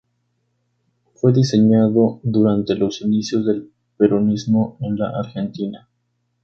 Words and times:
Fue 1.13 1.31
diseñado 1.31 2.21
durante 2.23 2.73
los 2.73 3.01
inicios 3.01 3.45
del 3.45 3.71
peronismo 3.97 4.79
en 4.81 4.97
la 4.97 5.09
Argentina. 5.09 5.89